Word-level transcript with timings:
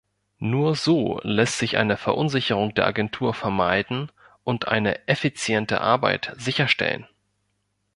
Nur 0.39 0.73
so 0.75 1.19
lässt 1.21 1.59
sich 1.59 1.77
eine 1.77 1.95
Verunsicherung 1.95 2.73
der 2.73 2.87
Agentur 2.87 3.35
vermeiden 3.35 4.11
und 4.43 4.67
eine 4.67 5.07
effiziente 5.07 5.79
Arbeit 5.79 6.33
sicherstellen. 6.37 7.07